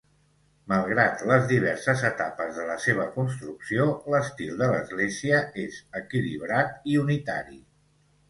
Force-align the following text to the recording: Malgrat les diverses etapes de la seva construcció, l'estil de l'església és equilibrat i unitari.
Malgrat 0.71 1.19
les 1.31 1.43
diverses 1.49 1.99
etapes 2.07 2.55
de 2.59 2.63
la 2.69 2.77
seva 2.85 3.03
construcció, 3.17 3.85
l'estil 4.13 4.57
de 4.63 4.69
l'església 4.73 5.41
és 5.65 5.77
equilibrat 6.03 6.91
i 6.95 6.97
unitari. 7.03 7.61